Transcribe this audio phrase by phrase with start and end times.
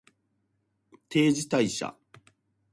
[1.09, 1.95] 定時退社